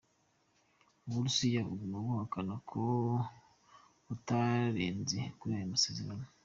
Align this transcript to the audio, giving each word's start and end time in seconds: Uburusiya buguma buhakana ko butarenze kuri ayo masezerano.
Uburusiya 1.07 1.59
buguma 1.67 1.97
buhakana 2.05 2.53
ko 2.69 2.81
butarenze 4.07 5.19
kuri 5.39 5.51
ayo 5.57 5.67
masezerano. 5.75 6.25